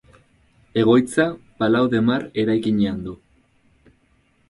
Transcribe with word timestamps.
Egoitza 0.83 1.27
Palau 1.59 1.91
de 1.93 2.01
Mar 2.09 2.27
eraikinean 2.45 3.07
du. 3.09 3.19